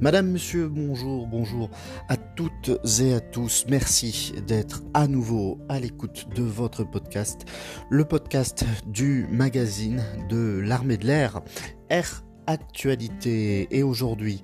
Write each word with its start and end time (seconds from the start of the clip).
Madame, 0.00 0.30
monsieur, 0.30 0.66
bonjour, 0.66 1.26
bonjour 1.26 1.68
à 2.08 2.16
toutes 2.16 2.70
et 3.00 3.12
à 3.12 3.20
tous. 3.20 3.66
Merci 3.68 4.32
d'être 4.46 4.82
à 4.94 5.06
nouveau 5.06 5.58
à 5.68 5.78
l'écoute 5.78 6.26
de 6.34 6.42
votre 6.42 6.84
podcast, 6.84 7.44
le 7.90 8.06
podcast 8.06 8.64
du 8.86 9.26
magazine 9.30 10.02
de 10.30 10.58
l'armée 10.58 10.96
de 10.96 11.06
l'air, 11.06 11.42
Air 11.90 12.24
Actualité. 12.46 13.68
Et 13.76 13.82
aujourd'hui, 13.82 14.40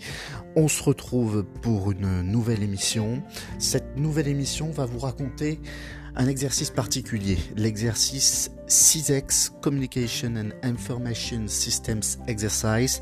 on 0.57 0.69
se 0.69 0.83
retrouve 0.83 1.47
pour 1.62 1.91
une 1.91 2.20
nouvelle 2.20 2.62
émission. 2.62 3.23
Cette 3.59 3.97
nouvelle 3.97 4.29
émission 4.29 4.70
va 4.70 4.84
vous 4.84 4.98
raconter 4.98 5.59
un 6.16 6.29
exercice 6.29 6.69
particulier, 6.69 7.38
l'exercice 7.57 8.51
6X 8.69 9.52
Communication 9.62 10.34
and 10.37 10.51
Information 10.62 11.48
Systems 11.48 12.20
Exercise. 12.27 13.01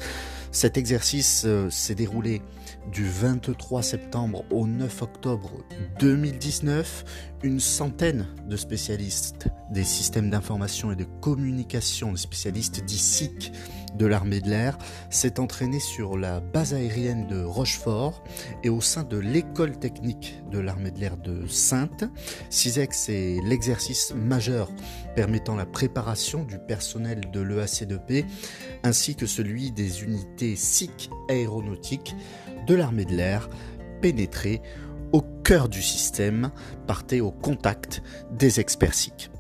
Cet 0.54 0.78
exercice 0.78 1.42
euh, 1.46 1.68
s'est 1.68 1.96
déroulé 1.96 2.40
du 2.92 3.04
23 3.04 3.82
septembre 3.82 4.44
au 4.50 4.66
9 4.66 5.02
octobre 5.02 5.50
2019. 6.00 7.04
Une 7.42 7.60
centaine 7.60 8.26
de 8.48 8.56
spécialistes 8.56 9.48
des 9.70 9.84
systèmes 9.84 10.30
d'information 10.30 10.92
et 10.92 10.96
de 10.96 11.04
communication, 11.20 12.12
des 12.12 12.18
spécialistes 12.18 12.84
d'ISIC 12.84 13.52
de 13.96 14.06
l'armée 14.06 14.40
de 14.40 14.48
l'air, 14.48 14.78
s'est 15.10 15.38
entraîné 15.38 15.78
sur 15.78 16.16
la 16.16 16.40
base 16.40 16.72
aérienne 16.74 17.26
de 17.26 17.42
Rochefort 17.44 18.24
et 18.62 18.70
au 18.70 18.80
sein 18.80 19.02
de 19.02 19.18
l'école 19.18 19.78
technique 19.78 20.40
de 20.50 20.58
l'armée 20.58 20.90
de 20.90 21.00
l'air 21.00 21.16
de 21.16 21.46
Sainte. 21.46 22.04
CISEX 22.50 23.08
est 23.10 23.40
l'exercice 23.44 24.14
majeur 24.14 24.70
permettant 25.14 25.54
la 25.54 25.66
préparation 25.66 26.44
du 26.44 26.58
personnel 26.58 27.30
de 27.30 27.40
l'EAC2P 27.40 28.24
ainsi 28.84 29.16
que 29.16 29.26
celui 29.26 29.70
des 29.70 30.02
unités 30.02 30.56
SIC 30.56 31.10
aéronautiques 31.28 32.14
de 32.66 32.74
l'armée 32.74 33.04
de 33.04 33.14
l'air 33.14 33.48
pénétrer 34.00 34.60
au 35.12 35.22
cœur 35.44 35.68
du 35.68 35.82
système, 35.82 36.50
partez 36.86 37.20
au 37.20 37.30
contact 37.30 38.02
des 38.32 38.60
experts 38.60 38.94
SIC. 38.94 39.30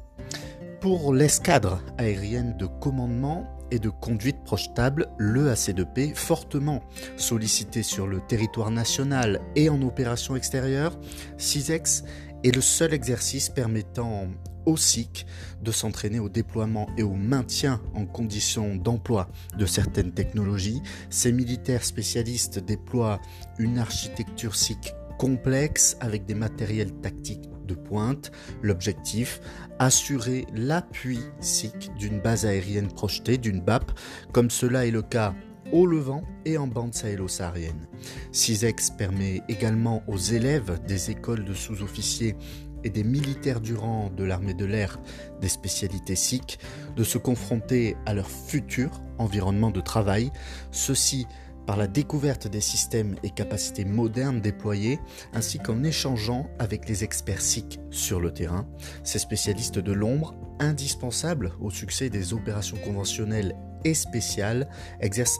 Pour 0.80 1.12
l'escadre 1.14 1.82
aérienne 1.98 2.56
de 2.56 2.66
commandement 2.66 3.46
et 3.70 3.78
de 3.78 3.88
conduite 3.88 4.44
projetable, 4.44 5.08
le 5.18 5.52
AC2P, 5.52 6.14
fortement 6.14 6.82
sollicité 7.16 7.82
sur 7.82 8.06
le 8.06 8.20
territoire 8.20 8.70
national 8.70 9.40
et 9.56 9.68
en 9.68 9.82
opération 9.82 10.36
extérieure, 10.36 10.98
CISEX 11.38 12.04
est 12.44 12.54
le 12.54 12.60
seul 12.60 12.94
exercice 12.94 13.48
permettant 13.48 14.28
au 14.66 14.76
SIC 14.76 15.26
de 15.62 15.70
s'entraîner 15.70 16.18
au 16.18 16.28
déploiement 16.28 16.88
et 16.96 17.02
au 17.02 17.14
maintien 17.14 17.80
en 17.94 18.06
conditions 18.06 18.76
d'emploi 18.76 19.28
de 19.58 19.66
certaines 19.66 20.12
technologies. 20.12 20.82
Ces 21.10 21.32
militaires 21.32 21.84
spécialistes 21.84 22.58
déploient 22.58 23.20
une 23.58 23.78
architecture 23.78 24.54
SIC 24.54 24.94
complexe 25.18 25.96
avec 26.00 26.26
des 26.26 26.34
matériels 26.34 26.92
tactiques 27.00 27.48
de 27.66 27.74
pointe. 27.74 28.30
L'objectif, 28.62 29.40
assurer 29.78 30.46
l'appui 30.54 31.20
SIC 31.40 31.90
d'une 31.96 32.20
base 32.20 32.46
aérienne 32.46 32.88
projetée, 32.88 33.38
d'une 33.38 33.60
BAP, 33.60 33.92
comme 34.32 34.50
cela 34.50 34.86
est 34.86 34.90
le 34.90 35.02
cas 35.02 35.34
au 35.74 35.86
Levant 35.86 36.22
et 36.44 36.56
en 36.56 36.68
bande 36.68 36.94
sahélo-saharienne. 36.94 37.88
CISEX 38.30 38.90
permet 38.90 39.42
également 39.48 40.04
aux 40.06 40.16
élèves 40.16 40.78
des 40.86 41.10
écoles 41.10 41.44
de 41.44 41.52
sous-officiers 41.52 42.36
et 42.84 42.90
des 42.90 43.02
militaires 43.02 43.60
du 43.60 43.74
rang 43.74 44.08
de 44.16 44.22
l'armée 44.22 44.54
de 44.54 44.64
l'air 44.64 45.00
des 45.40 45.48
spécialités 45.48 46.14
SIC 46.14 46.60
de 46.94 47.02
se 47.02 47.18
confronter 47.18 47.96
à 48.06 48.14
leur 48.14 48.30
futur 48.30 49.02
environnement 49.18 49.72
de 49.72 49.80
travail, 49.80 50.30
ceci 50.70 51.26
par 51.66 51.76
la 51.76 51.88
découverte 51.88 52.46
des 52.46 52.60
systèmes 52.60 53.16
et 53.24 53.30
capacités 53.30 53.84
modernes 53.84 54.40
déployés, 54.40 55.00
ainsi 55.32 55.58
qu'en 55.58 55.82
échangeant 55.82 56.46
avec 56.60 56.88
les 56.88 57.02
experts 57.02 57.40
SIC 57.40 57.80
sur 57.90 58.20
le 58.20 58.32
terrain, 58.32 58.68
ces 59.02 59.18
spécialistes 59.18 59.80
de 59.80 59.92
l'ombre, 59.92 60.36
indispensables 60.60 61.52
au 61.60 61.70
succès 61.70 62.10
des 62.10 62.32
opérations 62.32 62.76
conventionnelles 62.84 63.56
et 63.84 63.94
spéciales, 63.94 64.68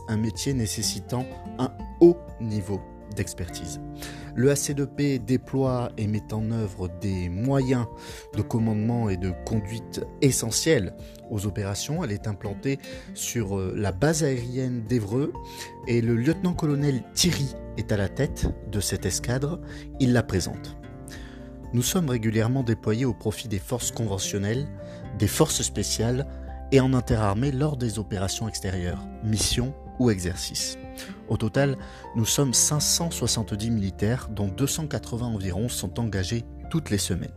un 0.08 0.16
métier 0.16 0.54
nécessitant 0.54 1.26
un 1.58 1.72
haut 2.00 2.16
niveau 2.40 2.80
d'expertise. 3.14 3.80
Le 4.34 4.52
AC2P 4.52 5.24
déploie 5.24 5.92
et 5.96 6.06
met 6.08 6.32
en 6.32 6.50
œuvre 6.50 6.88
des 7.00 7.28
moyens 7.28 7.86
de 8.36 8.42
commandement 8.42 9.08
et 9.08 9.16
de 9.16 9.32
conduite 9.44 10.04
essentiels 10.22 10.94
aux 11.30 11.46
opérations. 11.46 12.02
Elle 12.02 12.10
est 12.12 12.26
implantée 12.26 12.80
sur 13.14 13.56
euh, 13.56 13.72
la 13.76 13.92
base 13.92 14.24
aérienne 14.24 14.82
d'Evreux 14.82 15.32
et 15.86 16.00
le 16.00 16.16
lieutenant-colonel 16.16 17.04
Thierry 17.14 17.54
est 17.76 17.92
à 17.92 17.96
la 17.96 18.08
tête 18.08 18.48
de 18.72 18.80
cette 18.80 19.06
escadre. 19.06 19.60
Il 20.00 20.12
la 20.12 20.24
présente. 20.24 20.76
Nous 21.72 21.82
sommes 21.82 22.08
régulièrement 22.08 22.62
déployés 22.62 23.04
au 23.04 23.14
profit 23.14 23.48
des 23.48 23.58
forces 23.58 23.92
conventionnelles, 23.92 24.66
des 25.18 25.28
forces 25.28 25.62
spéciales 25.62 26.26
et 26.72 26.80
en 26.80 26.92
interarmée 26.92 27.52
lors 27.52 27.76
des 27.76 27.98
opérations 27.98 28.48
extérieures, 28.48 29.04
missions 29.22 29.74
ou 29.98 30.10
exercices. 30.10 30.78
Au 31.28 31.36
total, 31.36 31.76
nous 32.16 32.26
sommes 32.26 32.54
570 32.54 33.70
militaires, 33.70 34.28
dont 34.30 34.48
280 34.48 35.26
environ 35.26 35.68
sont 35.68 36.00
engagés 36.00 36.44
toutes 36.70 36.90
les 36.90 36.98
semaines. 36.98 37.32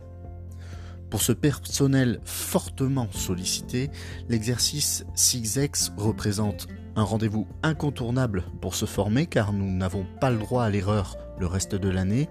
Pour 1.10 1.22
ce 1.22 1.32
personnel 1.32 2.20
fortement 2.24 3.08
sollicité, 3.10 3.90
l'exercice 4.28 5.04
6X 5.16 5.92
représente 5.96 6.68
un 6.96 7.02
rendez-vous 7.02 7.46
incontournable 7.62 8.44
pour 8.60 8.74
se 8.74 8.84
former 8.84 9.26
car 9.26 9.52
nous 9.52 9.70
n'avons 9.70 10.04
pas 10.20 10.30
le 10.30 10.38
droit 10.38 10.64
à 10.64 10.70
l'erreur 10.70 11.16
le 11.38 11.46
reste 11.46 11.74
de 11.74 11.88
l'année. 11.88 12.28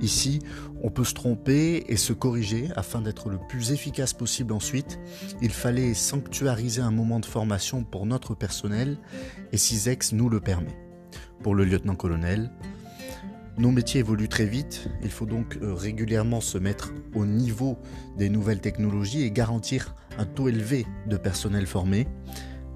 Ici, 0.00 0.40
on 0.82 0.90
peut 0.90 1.04
se 1.04 1.14
tromper 1.14 1.84
et 1.88 1.96
se 1.96 2.12
corriger 2.12 2.68
afin 2.76 3.00
d'être 3.00 3.28
le 3.30 3.38
plus 3.48 3.72
efficace 3.72 4.12
possible 4.12 4.52
ensuite. 4.52 4.98
Il 5.40 5.50
fallait 5.50 5.94
sanctuariser 5.94 6.82
un 6.82 6.90
moment 6.90 7.20
de 7.20 7.26
formation 7.26 7.84
pour 7.84 8.04
notre 8.04 8.34
personnel 8.34 8.98
et 9.52 9.56
6X 9.56 10.14
nous 10.14 10.28
le 10.28 10.40
permet. 10.40 10.76
Pour 11.42 11.54
le 11.54 11.64
lieutenant-colonel, 11.64 12.50
nos 13.58 13.72
métiers 13.72 14.00
évoluent 14.00 14.28
très 14.28 14.46
vite, 14.46 14.88
il 15.02 15.10
faut 15.10 15.26
donc 15.26 15.58
euh, 15.60 15.74
régulièrement 15.74 16.40
se 16.40 16.58
mettre 16.58 16.92
au 17.14 17.26
niveau 17.26 17.76
des 18.16 18.28
nouvelles 18.28 18.60
technologies 18.60 19.22
et 19.22 19.30
garantir 19.30 19.94
un 20.16 20.24
taux 20.24 20.48
élevé 20.48 20.86
de 21.06 21.16
personnel 21.16 21.66
formé. 21.66 22.06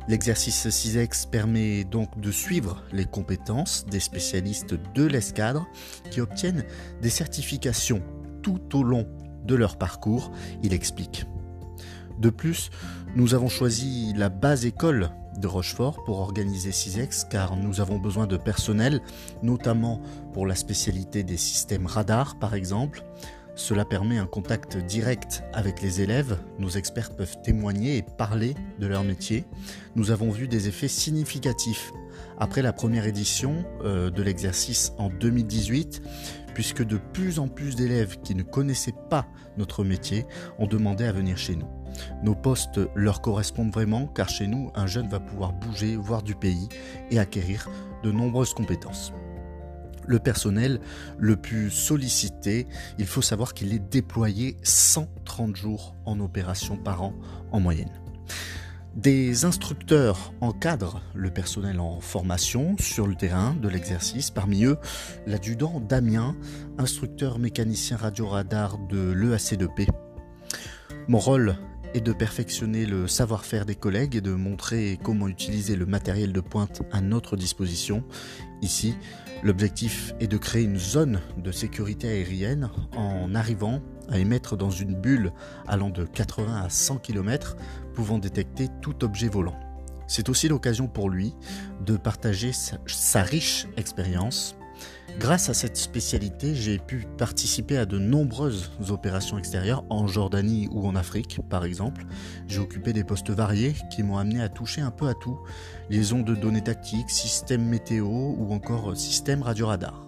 L'exercice 0.08 0.66
6X 0.66 1.30
permet 1.30 1.84
donc 1.84 2.18
de 2.18 2.32
suivre 2.32 2.82
les 2.92 3.04
compétences 3.04 3.86
des 3.86 4.00
spécialistes 4.00 4.74
de 4.94 5.06
l'escadre 5.06 5.66
qui 6.10 6.20
obtiennent 6.20 6.64
des 7.00 7.10
certifications 7.10 8.02
tout 8.42 8.76
au 8.76 8.82
long 8.82 9.06
de 9.44 9.54
leur 9.54 9.78
parcours, 9.78 10.32
il 10.64 10.72
explique. 10.72 11.24
De 12.18 12.30
plus, 12.30 12.70
nous 13.14 13.34
avons 13.34 13.48
choisi 13.48 14.14
la 14.16 14.30
base 14.30 14.64
école 14.64 15.10
de 15.38 15.46
Rochefort 15.46 16.02
pour 16.04 16.20
organiser 16.20 16.70
6X 16.70 17.28
car 17.28 17.56
nous 17.56 17.80
avons 17.80 17.98
besoin 17.98 18.26
de 18.26 18.38
personnel, 18.38 19.02
notamment 19.42 20.00
pour 20.32 20.46
la 20.46 20.54
spécialité 20.54 21.22
des 21.22 21.36
systèmes 21.36 21.86
radars 21.86 22.38
par 22.38 22.54
exemple. 22.54 23.04
Cela 23.54 23.84
permet 23.84 24.16
un 24.16 24.26
contact 24.26 24.78
direct 24.78 25.44
avec 25.52 25.82
les 25.82 26.00
élèves. 26.00 26.38
Nos 26.58 26.70
experts 26.70 27.14
peuvent 27.14 27.36
témoigner 27.42 27.98
et 27.98 28.02
parler 28.02 28.54
de 28.78 28.86
leur 28.86 29.04
métier. 29.04 29.44
Nous 29.94 30.10
avons 30.10 30.30
vu 30.30 30.48
des 30.48 30.68
effets 30.68 30.88
significatifs 30.88 31.92
après 32.38 32.62
la 32.62 32.72
première 32.72 33.06
édition 33.06 33.64
euh, 33.84 34.10
de 34.10 34.22
l'exercice 34.22 34.94
en 34.96 35.10
2018, 35.10 36.02
puisque 36.54 36.82
de 36.82 36.96
plus 36.96 37.38
en 37.38 37.48
plus 37.48 37.76
d'élèves 37.76 38.20
qui 38.22 38.34
ne 38.34 38.42
connaissaient 38.42 38.94
pas 39.10 39.26
notre 39.58 39.84
métier 39.84 40.24
ont 40.58 40.66
demandé 40.66 41.04
à 41.04 41.12
venir 41.12 41.36
chez 41.36 41.56
nous. 41.56 41.81
Nos 42.22 42.34
postes 42.34 42.80
leur 42.94 43.20
correspondent 43.20 43.72
vraiment 43.72 44.06
car 44.06 44.28
chez 44.28 44.46
nous, 44.46 44.70
un 44.74 44.86
jeune 44.86 45.08
va 45.08 45.20
pouvoir 45.20 45.52
bouger, 45.52 45.96
voir 45.96 46.22
du 46.22 46.34
pays 46.34 46.68
et 47.10 47.18
acquérir 47.18 47.68
de 48.02 48.10
nombreuses 48.10 48.54
compétences. 48.54 49.12
Le 50.06 50.18
personnel 50.18 50.80
le 51.18 51.36
plus 51.36 51.70
sollicité, 51.70 52.66
il 52.98 53.06
faut 53.06 53.22
savoir 53.22 53.54
qu'il 53.54 53.72
est 53.72 53.78
déployé 53.78 54.56
130 54.62 55.54
jours 55.54 55.94
en 56.04 56.18
opération 56.20 56.76
par 56.76 57.02
an 57.02 57.14
en 57.52 57.60
moyenne. 57.60 57.92
Des 58.94 59.46
instructeurs 59.46 60.34
encadrent 60.42 61.00
le 61.14 61.30
personnel 61.30 61.80
en 61.80 62.00
formation 62.00 62.76
sur 62.78 63.06
le 63.06 63.14
terrain 63.14 63.54
de 63.54 63.68
l'exercice, 63.68 64.30
parmi 64.30 64.64
eux 64.64 64.76
l'adjudant 65.26 65.80
Damien, 65.80 66.36
instructeur 66.76 67.38
mécanicien 67.38 67.96
radio-radar 67.96 68.76
de 68.90 69.12
l'EAC2P. 69.12 69.88
Mon 71.08 71.18
rôle 71.18 71.56
est 71.94 72.00
de 72.00 72.12
perfectionner 72.12 72.86
le 72.86 73.06
savoir-faire 73.06 73.66
des 73.66 73.74
collègues 73.74 74.16
et 74.16 74.20
de 74.20 74.32
montrer 74.32 74.98
comment 75.02 75.28
utiliser 75.28 75.76
le 75.76 75.86
matériel 75.86 76.32
de 76.32 76.40
pointe 76.40 76.82
à 76.92 77.00
notre 77.00 77.36
disposition. 77.36 78.04
Ici, 78.62 78.94
l'objectif 79.42 80.14
est 80.20 80.26
de 80.26 80.36
créer 80.36 80.62
une 80.64 80.78
zone 80.78 81.20
de 81.36 81.52
sécurité 81.52 82.08
aérienne 82.08 82.70
en 82.96 83.34
arrivant 83.34 83.80
à 84.08 84.18
émettre 84.18 84.56
dans 84.56 84.70
une 84.70 84.94
bulle 84.94 85.32
allant 85.66 85.90
de 85.90 86.04
80 86.04 86.62
à 86.62 86.68
100 86.68 86.98
km, 86.98 87.56
pouvant 87.94 88.18
détecter 88.18 88.68
tout 88.80 89.04
objet 89.04 89.28
volant. 89.28 89.58
C'est 90.06 90.28
aussi 90.28 90.48
l'occasion 90.48 90.88
pour 90.88 91.08
lui 91.08 91.34
de 91.84 91.96
partager 91.96 92.52
sa, 92.52 93.22
riche 93.22 93.66
expérience 93.76 94.56
Grâce 95.18 95.48
à 95.48 95.54
cette 95.54 95.76
spécialité, 95.76 96.54
j'ai 96.54 96.78
pu 96.78 97.06
participer 97.18 97.76
à 97.76 97.86
de 97.86 97.98
nombreuses 97.98 98.70
opérations 98.88 99.38
extérieures 99.38 99.84
en 99.88 100.06
Jordanie 100.06 100.68
ou 100.72 100.86
en 100.86 100.96
Afrique, 100.96 101.40
par 101.48 101.64
exemple. 101.64 102.04
J'ai 102.48 102.60
occupé 102.60 102.92
des 102.92 103.04
postes 103.04 103.30
variés 103.30 103.74
qui 103.90 104.02
m'ont 104.02 104.18
amené 104.18 104.42
à 104.42 104.48
toucher 104.48 104.80
un 104.80 104.90
peu 104.90 105.08
à 105.08 105.14
tout, 105.14 105.38
liaison 105.90 106.20
de 106.20 106.34
données 106.34 106.64
tactiques, 106.64 107.10
système 107.10 107.64
météo 107.64 108.06
ou 108.06 108.52
encore 108.52 108.96
système 108.96 109.42
radioradar. 109.42 110.06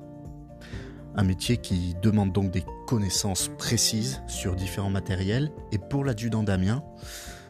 Un 1.17 1.23
métier 1.23 1.59
qui 1.59 1.95
demande 2.03 2.33
donc 2.33 2.51
des 2.51 2.65
connaissances 2.89 3.49
précises 3.57 4.21
sur 4.27 4.57
différents 4.57 4.91
matériels 4.91 5.53
et 5.71 5.79
pour 5.79 6.05
l'adjudant 6.05 6.43
Damien, 6.43 6.83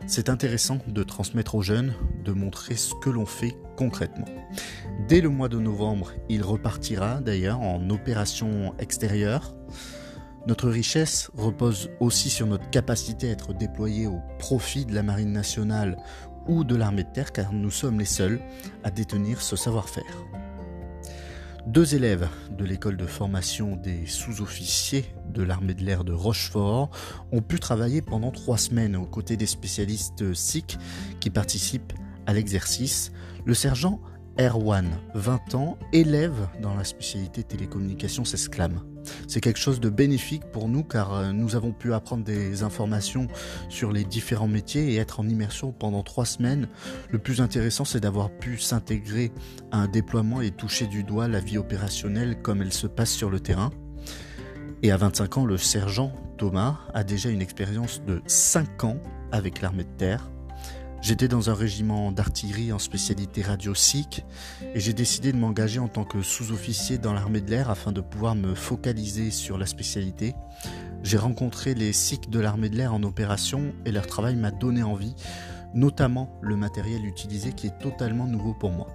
c'est 0.06 0.28
intéressant 0.28 0.78
de 0.86 1.02
transmettre 1.02 1.54
aux 1.54 1.62
jeunes, 1.62 1.94
de 2.24 2.32
montrer 2.32 2.74
ce 2.74 2.92
que 3.00 3.08
l'on 3.08 3.24
fait 3.24 3.56
concrètement. 3.76 4.26
Dès 5.08 5.20
le 5.20 5.28
mois 5.28 5.48
de 5.48 5.58
novembre, 5.58 6.12
il 6.28 6.42
repartira 6.42 7.20
d'ailleurs 7.20 7.60
en 7.60 7.90
opération 7.90 8.75
extérieure. 8.78 9.54
Notre 10.46 10.69
richesse 10.69 11.31
repose 11.34 11.90
aussi 12.00 12.31
sur 12.31 12.46
notre 12.46 12.69
capacité 12.70 13.28
à 13.28 13.32
être 13.32 13.54
déployés 13.54 14.06
au 14.06 14.20
profit 14.38 14.84
de 14.84 14.94
la 14.94 15.02
Marine 15.02 15.32
nationale 15.32 15.96
ou 16.46 16.64
de 16.64 16.76
l'armée 16.76 17.04
de 17.04 17.12
terre 17.12 17.32
car 17.32 17.52
nous 17.52 17.70
sommes 17.70 17.98
les 17.98 18.04
seuls 18.04 18.40
à 18.82 18.90
détenir 18.90 19.40
ce 19.40 19.56
savoir-faire. 19.56 20.25
Deux 21.66 21.94
élèves 21.94 22.28
de 22.50 22.62
l'école 22.62 22.98
de 22.98 23.06
formation 23.06 23.76
des 23.76 24.04
sous-officiers 24.04 25.06
de 25.31 25.42
l'armée 25.42 25.72
de 25.72 25.82
l'air 25.82 26.04
de 26.04 26.12
Rochefort 26.12 26.90
ont 27.32 27.40
pu 27.40 27.58
travailler 27.58 28.02
pendant 28.02 28.31
trois 28.31 28.58
semaines 28.58 28.96
aux 28.96 29.06
côtés 29.06 29.38
des 29.38 29.46
spécialistes 29.46 30.34
SIC 30.34 30.76
qui 31.20 31.31
participent 31.31 31.94
à 32.26 32.34
l'exercice. 32.34 33.12
Le 33.46 33.54
sergent 33.54 33.98
Erwan, 34.38 34.90
20 35.14 35.54
ans, 35.54 35.78
élève 35.92 36.48
dans 36.60 36.75
la 36.75 36.82
spécialité 36.82 37.44
télécommunications 37.44 38.25
s'exclame. 38.25 38.81
C'est 39.28 39.40
quelque 39.40 39.60
chose 39.60 39.78
de 39.78 39.90
bénéfique 39.90 40.44
pour 40.50 40.69
nous 40.69 40.82
car 40.82 41.14
euh, 41.14 41.32
nous 41.32 41.54
avons 41.54 41.72
pu 41.72 41.94
apprendre 41.94 42.25
des 42.25 42.62
informations 42.64 43.28
sur 43.69 43.92
les 43.92 44.04
différents 44.04 44.48
métiers 44.48 44.92
et 44.92 44.96
être 44.96 45.20
en 45.20 45.28
immersion 45.28 45.70
pendant 45.72 46.02
trois 46.02 46.25
semaines. 46.25 46.69
Le 47.10 47.19
plus 47.19 47.40
intéressant, 47.40 47.84
c'est 47.84 48.00
d'avoir 48.00 48.31
pu 48.31 48.58
s'intégrer 48.58 49.31
à 49.70 49.78
un 49.78 49.88
déploiement 49.88 50.40
et 50.40 50.50
toucher 50.50 50.86
du 50.86 51.04
doigt 51.04 51.28
la 51.28 51.40
vie 51.40 51.58
opérationnelle 51.58 52.40
comme 52.42 52.60
elle 52.60 52.72
se 52.72 52.88
passe 52.88 53.12
sur 53.12 53.31
le 53.31 53.38
terrain. 53.38 53.70
Et 54.82 54.90
à 54.90 54.96
25 54.96 55.38
ans, 55.38 55.46
le 55.46 55.58
sergent 55.58 56.12
Thomas 56.38 56.81
a 56.92 57.04
déjà 57.04 57.31
une 57.31 57.42
expérience 57.42 58.02
de 58.04 58.20
5 58.26 58.84
ans 58.84 58.98
avec 59.31 59.60
l'armée 59.60 59.84
de 59.84 59.96
terre 59.96 60.31
J'étais 61.04 61.28
dans 61.28 61.50
un 61.50 61.54
régiment 61.54 62.12
d'artillerie 62.12 62.72
en 62.72 62.78
spécialité 62.78 63.42
radio 63.42 63.74
SIC 63.74 64.24
et 64.72 64.80
j'ai 64.80 64.94
décidé 64.94 65.32
de 65.32 65.36
m'engager 65.36 65.78
en 65.78 65.86
tant 65.86 66.04
que 66.04 66.22
sous-officier 66.22 66.96
dans 66.96 67.12
l'armée 67.12 67.42
de 67.42 67.50
l'air 67.50 67.68
afin 67.68 67.92
de 67.92 68.00
pouvoir 68.00 68.34
me 68.34 68.54
focaliser 68.54 69.30
sur 69.30 69.58
la 69.58 69.66
spécialité. 69.66 70.34
J'ai 71.02 71.18
rencontré 71.18 71.74
les 71.74 71.92
SIC 71.92 72.30
de 72.30 72.40
l'armée 72.40 72.70
de 72.70 72.76
l'air 72.76 72.94
en 72.94 73.02
opération 73.02 73.74
et 73.84 73.92
leur 73.92 74.06
travail 74.06 74.34
m'a 74.34 74.50
donné 74.50 74.82
envie, 74.82 75.14
notamment 75.74 76.38
le 76.40 76.56
matériel 76.56 77.04
utilisé 77.04 77.52
qui 77.52 77.66
est 77.66 77.78
totalement 77.78 78.26
nouveau 78.26 78.54
pour 78.54 78.70
moi. 78.70 78.86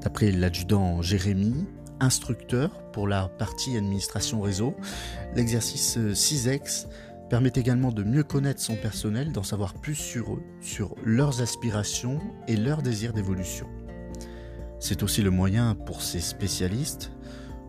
D'après 0.00 0.30
l'adjudant 0.30 1.02
Jérémy, 1.02 1.66
instructeur 1.98 2.70
pour 2.92 3.08
la 3.08 3.26
partie 3.26 3.76
administration 3.76 4.40
réseau, 4.40 4.76
l'exercice 5.34 5.98
6X 5.98 6.86
permet 7.30 7.52
également 7.54 7.92
de 7.92 8.02
mieux 8.02 8.24
connaître 8.24 8.60
son 8.60 8.74
personnel, 8.74 9.32
d'en 9.32 9.44
savoir 9.44 9.74
plus 9.74 9.94
sur 9.94 10.34
eux, 10.34 10.42
sur 10.60 10.96
leurs 11.04 11.40
aspirations 11.40 12.18
et 12.48 12.56
leurs 12.56 12.82
désirs 12.82 13.12
d'évolution. 13.12 13.68
C'est 14.80 15.02
aussi 15.04 15.22
le 15.22 15.30
moyen 15.30 15.74
pour 15.74 16.02
ces 16.02 16.20
spécialistes 16.20 17.12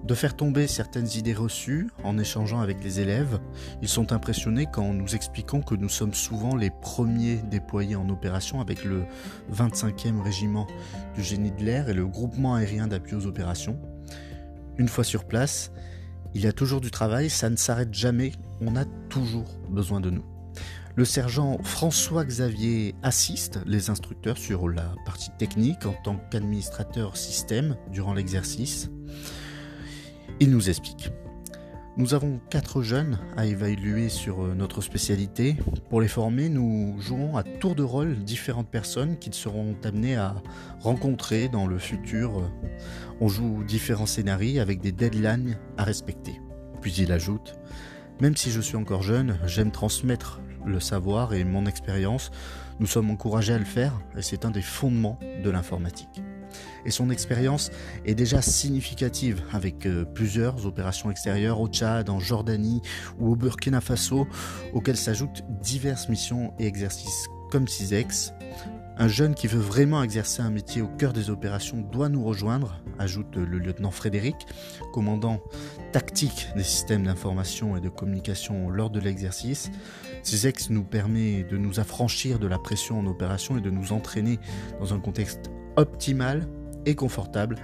de 0.04 0.16
faire 0.16 0.36
tomber 0.36 0.66
certaines 0.66 1.10
idées 1.16 1.36
reçues 1.36 1.90
en 2.04 2.18
échangeant 2.18 2.60
avec 2.60 2.84
les 2.84 3.02
élèves. 3.02 3.40
Ils 3.84 3.88
sont 3.88 4.14
impressionnés 4.14 4.66
quand 4.66 4.94
nous 4.94 5.14
expliquons 5.14 5.62
que 5.62 5.76
nous 5.76 5.90
sommes 5.90 6.16
souvent 6.16 6.56
les 6.56 6.72
premiers 6.72 7.36
déployés 7.36 7.96
en 7.96 8.10
opération 8.10 8.62
avec 8.62 8.84
le 8.84 9.04
25e 9.54 10.22
régiment 10.22 10.66
du 11.14 11.22
génie 11.22 11.52
de 11.52 11.64
l'air 11.64 11.88
et 11.88 11.94
le 11.94 12.08
groupement 12.08 12.56
aérien 12.56 12.88
d'appui 12.88 13.16
aux 13.16 13.28
opérations. 13.28 13.80
Une 14.80 14.88
fois 14.88 15.04
sur 15.04 15.26
place, 15.26 15.72
il 16.34 16.42
y 16.42 16.48
a 16.48 16.54
toujours 16.54 16.82
du 16.82 16.92
travail, 16.92 17.30
ça 17.30 17.50
ne 17.50 17.56
s'arrête 17.56 17.94
jamais, 17.94 18.32
on 18.62 18.76
a 18.76 18.86
toujours 19.10 19.60
besoin 19.70 20.00
de 20.00 20.10
nous. 20.10 20.26
Le 20.96 21.06
sergent 21.06 21.58
François 21.64 22.26
Xavier 22.26 22.96
assiste 23.02 23.60
les 23.66 23.90
instructeurs 23.90 24.38
sur 24.38 24.68
la 24.68 24.94
partie 25.06 25.32
technique 25.38 25.86
en 25.86 25.94
tant 26.04 26.18
qu'administrateur 26.30 27.16
système 27.16 27.78
durant 27.92 28.14
l'exercice. 28.14 28.90
Il 30.40 30.52
nous 30.52 30.70
explique. 30.70 31.12
Nous 32.02 32.16
avons 32.16 32.42
quatre 32.50 32.82
jeunes 32.82 33.20
à 33.38 33.46
évaluer 33.46 34.10
sur 34.10 34.42
euh, 34.42 34.56
notre 34.56 34.82
spécialité. 34.82 35.56
Pour 35.92 36.02
les 36.02 36.08
former, 36.08 36.50
nous 36.50 37.00
jouons 37.00 37.38
à 37.38 37.44
tour 37.44 37.76
de 37.76 37.84
rôle 37.84 38.18
différentes 38.24 38.72
personnes 38.72 39.20
qu'ils 39.20 39.36
seront 39.36 39.76
amenés 39.84 40.16
à 40.16 40.34
rencontrer 40.80 41.48
dans 41.48 41.68
le 41.68 41.78
futur. 41.78 42.52
On 43.20 43.28
joue 43.28 43.64
différents 43.64 44.08
scénarios 44.08 44.64
avec 44.64 44.82
des 44.82 44.92
deadlines 44.92 45.60
à 45.78 45.84
respecter. 45.84 46.42
Puis 46.82 46.92
il 46.94 47.12
ajoute 47.12 47.54
Même 48.20 48.36
si 48.36 48.50
je 48.50 48.62
suis 48.62 48.78
encore 48.78 49.04
jeune, 49.04 49.38
j'aime 49.46 49.70
transmettre 49.70 50.42
le 50.66 50.80
savoir 50.80 51.36
et 51.36 51.44
mon 51.44 51.68
expérience. 51.68 52.32
Nous 52.80 52.88
sommes 52.88 53.12
encouragés 53.12 53.54
à 53.54 53.60
le 53.60 53.64
faire 53.64 53.94
et 54.18 54.24
c'est 54.24 54.44
un 54.44 54.50
des 54.50 54.64
fondements 54.64 55.20
de 55.44 55.52
l'informatique 55.52 56.21
et 56.86 56.92
son 56.92 57.10
expérience 57.10 57.72
est 58.06 58.16
déjà 58.16 58.42
significative 58.42 59.42
avec 59.52 59.86
euh, 59.86 60.06
plusieurs 60.06 60.66
opérations 60.66 61.12
extérieures 61.12 61.60
au 61.60 61.68
Tchad, 61.68 62.10
en 62.10 62.20
Jordanie 62.20 62.82
ou 63.20 63.32
au 63.32 63.36
Burkina 63.36 63.82
Faso, 63.82 64.28
auxquelles 64.74 64.98
s'ajoutent 64.98 65.44
diverses 65.62 66.10
missions 66.10 66.54
et 66.60 66.66
exercices 66.66 67.28
comme 67.52 67.68
CISEX. 67.68 68.34
Un 68.98 69.08
jeune 69.08 69.36
qui 69.36 69.48
veut 69.48 69.60
vraiment 69.60 70.04
exercer 70.04 70.42
un 70.42 70.50
métier 70.50 70.82
au 70.82 70.88
cœur 70.88 71.12
des 71.14 71.30
opérations 71.30 71.78
doit 71.78 72.10
nous 72.10 72.24
rejoindre, 72.24 72.82
ajoute 73.00 73.36
le 73.36 73.58
lieutenant 73.58 73.90
Frédéric, 73.90 74.36
commandant 74.94 75.40
tactique 75.92 76.50
des 76.56 76.64
systèmes 76.64 77.06
d'information 77.06 77.76
et 77.76 77.82
de 77.82 77.90
communication 77.90 78.70
lors 78.70 78.90
de 78.90 79.00
l'exercice. 79.00 79.72
CISEX 80.24 80.70
nous 80.70 80.84
permet 80.84 81.44
de 81.44 81.58
nous 81.58 81.80
affranchir 81.80 82.38
de 82.38 82.48
la 82.48 82.60
pression 82.60 83.00
en 83.00 83.08
opération 83.08 83.58
et 83.58 83.62
de 83.62 83.70
nous 83.70 83.92
entraîner 83.92 84.40
dans 84.80 84.94
un 84.94 85.00
contexte 85.00 85.51
optimal 85.76 86.48
et 86.86 86.96
confortable, 86.96 87.56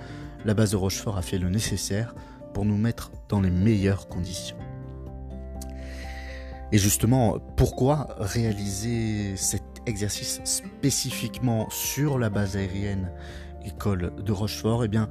la 0.45 0.53
base 0.53 0.71
de 0.71 0.77
Rochefort 0.77 1.17
a 1.17 1.21
fait 1.21 1.37
le 1.37 1.49
nécessaire 1.49 2.15
pour 2.53 2.65
nous 2.65 2.77
mettre 2.77 3.11
dans 3.29 3.41
les 3.41 3.49
meilleures 3.49 4.07
conditions. 4.07 4.57
Et 6.71 6.77
justement, 6.77 7.39
pourquoi 7.55 8.15
réaliser 8.19 9.35
cet 9.37 9.63
exercice 9.85 10.41
spécifiquement 10.43 11.69
sur 11.69 12.19
la 12.19 12.29
base 12.29 12.57
aérienne 12.57 13.11
école 13.65 14.13
de 14.21 14.31
Rochefort? 14.31 14.83
Eh 14.83 14.87
bien, 14.89 15.09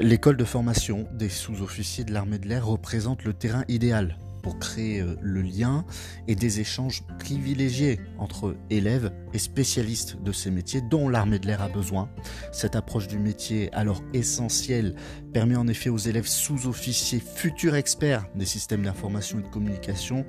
l'école 0.00 0.36
de 0.36 0.44
formation 0.44 1.06
des 1.12 1.28
sous-officiers 1.28 2.04
de 2.04 2.12
l'armée 2.12 2.38
de 2.38 2.48
l'air 2.48 2.66
représente 2.66 3.24
le 3.24 3.34
terrain 3.34 3.64
idéal 3.68 4.16
pour 4.44 4.58
créer 4.58 5.00
euh, 5.00 5.16
le 5.22 5.40
lien 5.40 5.86
et 6.28 6.36
des 6.36 6.60
échanges 6.60 7.02
privilégiés 7.18 7.98
entre 8.18 8.54
élèves 8.68 9.10
et 9.32 9.38
spécialistes 9.38 10.22
de 10.22 10.32
ces 10.32 10.50
métiers 10.50 10.82
dont 10.82 11.08
l'armée 11.08 11.38
de 11.38 11.46
l'air 11.46 11.62
a 11.62 11.68
besoin. 11.70 12.10
Cette 12.52 12.76
approche 12.76 13.08
du 13.08 13.18
métier, 13.18 13.72
alors 13.72 14.02
essentielle, 14.12 14.94
permet 15.32 15.56
en 15.56 15.66
effet 15.66 15.88
aux 15.88 15.98
élèves 15.98 16.26
sous-officiers, 16.26 17.20
futurs 17.20 17.74
experts 17.74 18.26
des 18.34 18.44
systèmes 18.44 18.82
d'information 18.82 19.38
et 19.38 19.42
de 19.42 19.48
communication, 19.48 20.26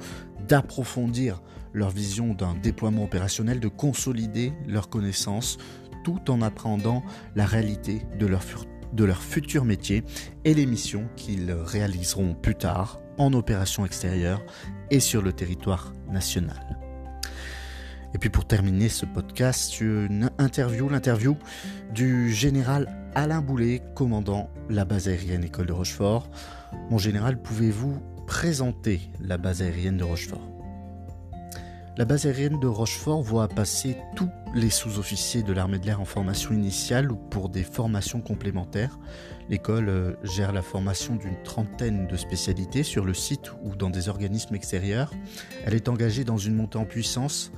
d'approfondir 0.48 1.43
leur 1.74 1.89
vision 1.89 2.34
d'un 2.34 2.55
déploiement 2.55 3.03
opérationnel, 3.03 3.60
de 3.60 3.67
consolider 3.67 4.53
leurs 4.65 4.89
connaissances 4.89 5.57
tout 6.05 6.31
en 6.31 6.41
appréhendant 6.41 7.03
la 7.36 7.45
réalité 7.45 8.03
de 8.17 8.27
leur, 8.27 8.43
de 8.93 9.03
leur 9.03 9.22
futur 9.22 9.65
métier 9.65 10.05
et 10.45 10.53
les 10.53 10.65
missions 10.65 11.10
qu'ils 11.17 11.51
réaliseront 11.51 12.34
plus 12.34 12.55
tard 12.55 13.01
en 13.17 13.34
opération 13.34 13.86
extérieure 13.86 14.41
et 14.91 15.00
sur 15.00 15.22
le 15.22 15.34
territoire 15.34 15.93
national. 16.10 16.79
Et 18.13 18.17
puis 18.17 18.29
pour 18.29 18.45
terminer 18.45 18.88
ce 18.88 19.05
podcast, 19.05 19.81
une 19.81 20.29
interview, 20.38 20.88
l'interview 20.88 21.36
du 21.93 22.34
général 22.34 22.88
Alain 23.13 23.41
Boulet, 23.41 23.81
commandant 23.93 24.50
la 24.69 24.86
base 24.86 25.10
aérienne 25.10 25.43
École 25.43 25.65
de 25.65 25.74
Rochefort. 25.74 26.29
Mon 26.89 26.98
général, 26.98 27.41
pouvez-vous 27.41 28.00
présenter 28.25 29.01
la 29.19 29.38
base 29.38 29.62
aérienne 29.62 29.98
de 29.98 30.03
Rochefort? 30.03 30.55
La 31.98 32.04
base 32.04 32.25
aérienne 32.25 32.60
de 32.60 32.68
Rochefort 32.68 33.22
voit 33.22 33.48
passer 33.48 33.96
tous 34.18 34.30
les 34.54 34.70
sous-officiers 34.70 35.44
de 35.44 35.54
l'armée 35.54 35.80
de 35.80 35.86
l'air 35.86 36.02
en 36.02 36.06
formation 36.06 36.54
initiale 36.54 37.10
ou 37.10 37.16
pour 37.16 37.48
des 37.48 37.64
formations 37.64 38.20
complémentaires. 38.20 39.00
L'école 39.50 39.88
euh, 39.88 40.14
gère 40.24 40.52
la 40.52 40.62
formation 40.62 41.16
d'une 41.16 41.42
trentaine 41.44 42.08
de 42.08 42.18
spécialités 42.18 42.84
sur 42.84 43.06
le 43.06 43.14
site 43.14 43.52
ou 43.64 43.78
dans 43.78 43.90
des 43.90 44.10
organismes 44.10 44.56
extérieurs. 44.56 45.14
Elle 45.64 45.74
est 45.74 45.88
engagée 45.88 46.25
dans 46.25 46.38
une 46.38 46.56
montée 46.56 46.78
en 46.78 46.86
puissance 46.86 47.54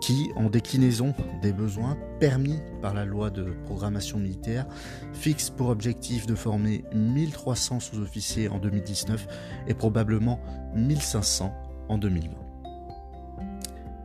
qui, 0.00 0.30
en 0.36 0.48
déclinaison 0.48 1.14
des 1.42 1.52
besoins 1.52 1.98
permis 2.18 2.60
par 2.80 2.94
la 2.94 3.04
loi 3.04 3.28
de 3.28 3.54
programmation 3.64 4.18
militaire, 4.18 4.66
fixe 5.12 5.50
pour 5.50 5.68
objectif 5.68 6.26
de 6.26 6.34
former 6.34 6.84
1300 6.94 7.80
sous-officiers 7.80 8.48
en 8.48 8.58
2019 8.58 9.26
et 9.68 9.74
probablement 9.74 10.40
1500 10.74 11.54
en 11.88 11.98
2020. 11.98 12.45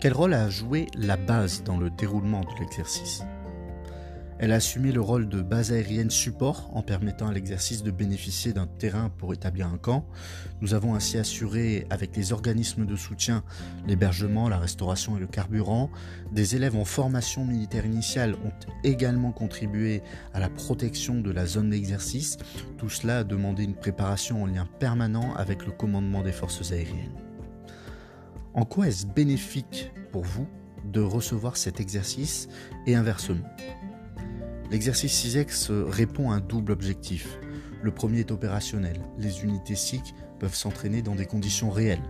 Quel 0.01 0.13
rôle 0.13 0.33
a 0.33 0.49
joué 0.49 0.87
la 0.97 1.15
base 1.15 1.61
dans 1.63 1.77
le 1.77 1.91
déroulement 1.91 2.41
de 2.41 2.59
l'exercice? 2.59 3.21
Elle 4.39 4.51
a 4.51 4.55
assumé 4.55 4.91
le 4.91 4.99
rôle 4.99 5.29
de 5.29 5.43
base 5.43 5.71
aérienne 5.71 6.09
support 6.09 6.71
en 6.73 6.81
permettant 6.81 7.27
à 7.27 7.33
l'exercice 7.33 7.83
de 7.83 7.91
bénéficier 7.91 8.51
d'un 8.51 8.65
terrain 8.65 9.11
pour 9.19 9.31
établir 9.31 9.67
un 9.67 9.77
camp. 9.77 10.07
Nous 10.59 10.73
avons 10.73 10.95
ainsi 10.95 11.19
assuré 11.19 11.85
avec 11.91 12.15
les 12.15 12.33
organismes 12.33 12.87
de 12.87 12.95
soutien 12.95 13.43
l'hébergement, 13.85 14.49
la 14.49 14.57
restauration 14.57 15.17
et 15.17 15.19
le 15.19 15.27
carburant. 15.27 15.91
Des 16.31 16.55
élèves 16.55 16.77
en 16.77 16.85
formation 16.85 17.45
militaire 17.45 17.85
initiale 17.85 18.33
ont 18.43 18.53
également 18.83 19.31
contribué 19.31 20.01
à 20.33 20.39
la 20.39 20.49
protection 20.49 21.21
de 21.21 21.29
la 21.29 21.45
zone 21.45 21.69
d'exercice. 21.69 22.37
Tout 22.79 22.89
cela 22.89 23.19
a 23.19 23.23
demandé 23.23 23.65
une 23.65 23.75
préparation 23.75 24.41
en 24.41 24.47
lien 24.47 24.67
permanent 24.79 25.35
avec 25.35 25.63
le 25.63 25.71
commandement 25.71 26.23
des 26.23 26.31
forces 26.31 26.71
aériennes. 26.71 27.30
En 28.53 28.65
quoi 28.65 28.87
est-ce 28.87 29.05
bénéfique 29.05 29.91
pour 30.11 30.23
vous 30.23 30.45
de 30.83 30.99
recevoir 30.99 31.55
cet 31.55 31.79
exercice 31.79 32.49
et 32.85 32.95
inversement? 32.95 33.45
L'exercice 34.69 35.13
CISEX 35.13 35.71
répond 35.71 36.31
à 36.31 36.35
un 36.35 36.39
double 36.41 36.73
objectif. 36.73 37.39
Le 37.81 37.91
premier 37.91 38.19
est 38.19 38.31
opérationnel. 38.31 38.99
Les 39.17 39.43
unités 39.43 39.75
SIC 39.75 40.13
peuvent 40.39 40.55
s'entraîner 40.55 41.01
dans 41.01 41.15
des 41.15 41.25
conditions 41.25 41.69
réelles. 41.69 42.03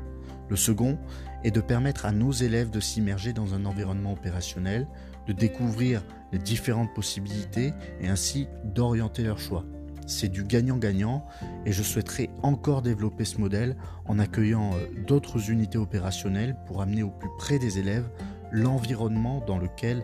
Le 0.50 0.56
second 0.56 0.98
est 1.44 1.52
de 1.52 1.62
permettre 1.62 2.06
à 2.06 2.12
nos 2.12 2.32
élèves 2.32 2.72
de 2.72 2.80
s'immerger 2.80 3.34
dans 3.34 3.54
un 3.54 3.66
environnement 3.66 4.14
opérationnel, 4.14 4.88
de 5.28 5.34
découvrir 5.34 6.04
les 6.32 6.40
différentes 6.40 6.94
possibilités 6.94 7.74
et 8.00 8.08
ainsi 8.08 8.48
d'orienter 8.64 9.24
leur 9.24 9.38
choix. 9.38 9.64
C'est 10.08 10.30
du 10.30 10.44
gagnant-gagnant 10.44 11.26
et 11.66 11.72
je 11.72 11.84
souhaiterais 11.84 12.30
encore 12.44 12.82
développer 12.82 13.26
ce 13.26 13.40
modèle 13.40 13.76
en 14.06 14.20
accueillant 14.20 14.72
euh, 14.74 14.88
d'autres 15.08 15.50
unités 15.50 15.78
opérationnelles 15.78 16.56
pour 16.66 16.82
amener 16.82 17.04
au 17.04 17.10
plus 17.10 17.30
près 17.38 17.60
des 17.60 17.80
élèves 17.80 18.10
l'environnement 18.52 19.44
dans 19.46 19.58
lequel 19.58 20.04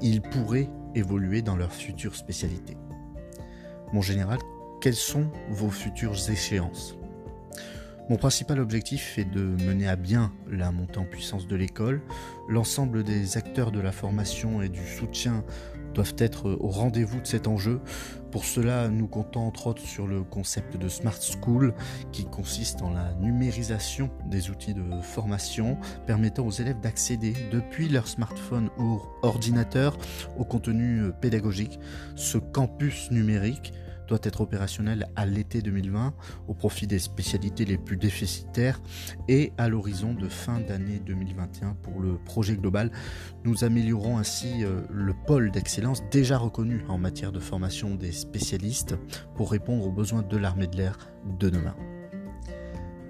ils 0.00 0.22
pourraient 0.22 0.70
évoluer 0.94 1.42
dans 1.42 1.56
leur 1.56 1.72
future 1.72 2.14
spécialité. 2.14 2.76
Mon 3.92 4.02
général, 4.02 4.38
quelles 4.80 4.94
sont 4.94 5.30
vos 5.50 5.70
futures 5.70 6.30
échéances? 6.30 6.96
Mon 8.08 8.16
principal 8.16 8.58
objectif 8.58 9.18
est 9.18 9.24
de 9.24 9.40
mener 9.40 9.88
à 9.88 9.94
bien 9.94 10.32
la 10.50 10.72
montée 10.72 10.98
en 10.98 11.04
puissance 11.04 11.46
de 11.46 11.54
l'école. 11.54 12.02
L'ensemble 12.48 13.04
des 13.04 13.36
acteurs 13.36 13.70
de 13.70 13.78
la 13.78 13.92
formation 13.92 14.62
et 14.62 14.68
du 14.68 14.84
soutien 14.84 15.44
doivent 15.94 16.14
être 16.18 16.50
au 16.50 16.68
rendez-vous 16.68 17.20
de 17.20 17.26
cet 17.26 17.46
enjeu. 17.46 17.80
Pour 18.30 18.44
cela, 18.44 18.88
nous 18.88 19.08
comptons 19.08 19.40
entre 19.40 19.66
autres 19.66 19.82
sur 19.82 20.06
le 20.06 20.22
concept 20.22 20.76
de 20.76 20.88
Smart 20.88 21.16
School 21.20 21.74
qui 22.12 22.24
consiste 22.24 22.80
en 22.82 22.90
la 22.90 23.12
numérisation 23.14 24.10
des 24.26 24.50
outils 24.50 24.74
de 24.74 24.84
formation 25.02 25.76
permettant 26.06 26.46
aux 26.46 26.52
élèves 26.52 26.80
d'accéder 26.80 27.34
depuis 27.50 27.88
leur 27.88 28.06
smartphone 28.06 28.70
ou 28.78 29.00
ordinateur 29.22 29.96
au 30.38 30.44
contenu 30.44 31.10
pédagogique. 31.20 31.80
Ce 32.14 32.38
campus 32.38 33.10
numérique 33.10 33.72
doit 34.10 34.18
être 34.24 34.40
opérationnel 34.40 35.08
à 35.16 35.24
l'été 35.24 35.62
2020 35.62 36.12
au 36.48 36.54
profit 36.54 36.86
des 36.86 36.98
spécialités 36.98 37.64
les 37.64 37.78
plus 37.78 37.96
déficitaires 37.96 38.80
et 39.28 39.52
à 39.56 39.68
l'horizon 39.68 40.14
de 40.14 40.28
fin 40.28 40.60
d'année 40.60 41.00
2021 41.06 41.74
pour 41.74 42.00
le 42.00 42.18
projet 42.18 42.56
global. 42.56 42.90
Nous 43.44 43.64
améliorons 43.64 44.18
ainsi 44.18 44.64
euh, 44.64 44.82
le 44.90 45.14
pôle 45.26 45.50
d'excellence 45.52 46.02
déjà 46.10 46.38
reconnu 46.38 46.84
en 46.88 46.98
matière 46.98 47.32
de 47.32 47.40
formation 47.40 47.94
des 47.94 48.12
spécialistes 48.12 48.96
pour 49.36 49.50
répondre 49.52 49.86
aux 49.86 49.92
besoins 49.92 50.22
de 50.22 50.36
l'armée 50.36 50.66
de 50.66 50.76
l'air 50.76 50.98
de 51.38 51.48
demain. 51.48 51.76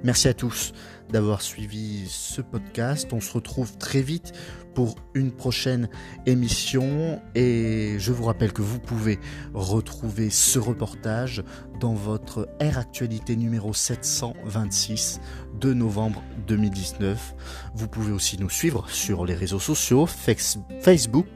Merci 0.02 0.28
à 0.28 0.35
tous 0.35 0.73
d'avoir 1.11 1.42
suivi 1.42 2.07
ce 2.09 2.40
podcast. 2.40 3.12
On 3.12 3.21
se 3.21 3.33
retrouve 3.33 3.76
très 3.76 4.00
vite 4.00 4.33
pour 4.75 4.97
une 5.14 5.33
prochaine 5.33 5.88
émission 6.26 7.21
et 7.35 7.97
je 7.99 8.12
vous 8.12 8.25
rappelle 8.25 8.52
que 8.52 8.62
vous 8.62 8.78
pouvez 8.78 9.19
retrouver 9.52 10.30
ce 10.30 10.59
reportage 10.59 11.42
dans 11.80 11.95
votre 11.95 12.49
Air 12.61 12.78
Actualité 12.78 13.37
numéro 13.37 13.75
726 13.75 15.21
de 15.61 15.75
novembre 15.75 16.23
2019. 16.47 17.35
Vous 17.75 17.88
pouvez 17.88 18.12
aussi 18.12 18.38
nous 18.38 18.50
suivre 18.50 18.88
sur 18.88 19.26
les 19.26 19.35
réseaux 19.35 19.59
sociaux 19.59 20.07
Facebook, 20.07 21.26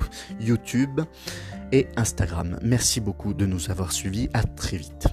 YouTube 0.40 1.00
et 1.73 1.88
Instagram. 1.97 2.59
Merci 2.62 3.00
beaucoup 3.00 3.35
de 3.35 3.47
nous 3.47 3.71
avoir 3.71 3.92
suivis. 3.92 4.28
À 4.33 4.44
très 4.44 4.76
vite. 4.76 5.09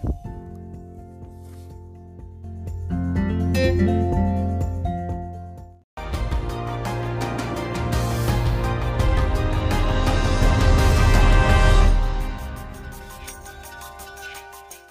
Música 3.73 4.30